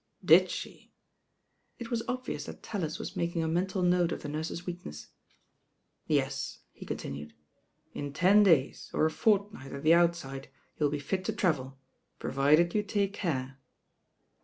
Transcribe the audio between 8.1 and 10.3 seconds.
ten days, or a fortnight at the oJt